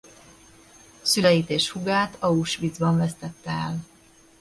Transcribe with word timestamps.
Szüleit 1.01 1.49
és 1.49 1.69
húgát 1.69 2.17
Auschwitzban 2.19 2.97
vesztette 2.97 3.49
el. 3.51 3.85